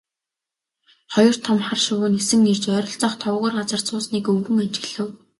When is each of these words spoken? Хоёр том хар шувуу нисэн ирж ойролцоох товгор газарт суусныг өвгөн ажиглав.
Хоёр 1.13 1.35
том 1.45 1.57
хар 1.67 1.79
шувуу 1.85 2.09
нисэн 2.15 2.41
ирж 2.51 2.63
ойролцоох 2.77 3.15
товгор 3.23 3.51
газарт 3.59 3.85
суусныг 3.87 4.25
өвгөн 4.31 4.57
ажиглав. 4.63 5.09